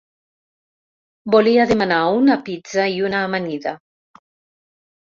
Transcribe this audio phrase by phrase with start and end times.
[1.35, 3.79] Volia demanar una pizza i una amanida.